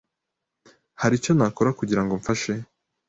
[1.01, 2.51] Hari icyo nakora kugirango mfashe?